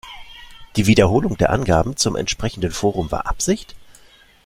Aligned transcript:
Die 0.77 0.87
Wiederholung 0.87 1.37
der 1.37 1.51
Angaben 1.51 1.95
zum 1.95 2.15
entsprechenden 2.15 2.71
Forum 2.71 3.11
war 3.11 3.27
Absicht? 3.27 3.75